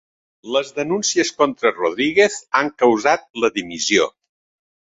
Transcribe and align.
Les 0.53 0.71
denúncies 0.77 1.31
contra 1.41 1.71
Rodríguez 1.75 2.39
han 2.61 2.73
causat 2.85 3.29
la 3.45 3.55
dimissió 3.59 4.13